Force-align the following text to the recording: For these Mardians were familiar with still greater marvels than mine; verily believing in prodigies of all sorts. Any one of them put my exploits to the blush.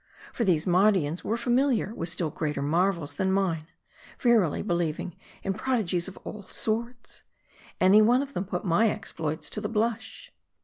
For 0.33 0.43
these 0.43 0.65
Mardians 0.65 1.23
were 1.23 1.37
familiar 1.37 1.93
with 1.93 2.09
still 2.09 2.31
greater 2.31 2.63
marvels 2.63 3.13
than 3.13 3.31
mine; 3.31 3.67
verily 4.19 4.63
believing 4.63 5.15
in 5.43 5.53
prodigies 5.53 6.07
of 6.07 6.17
all 6.23 6.41
sorts. 6.49 7.21
Any 7.79 8.01
one 8.01 8.23
of 8.23 8.33
them 8.33 8.45
put 8.45 8.65
my 8.65 8.89
exploits 8.89 9.47
to 9.51 9.61
the 9.61 9.69
blush. 9.69 10.31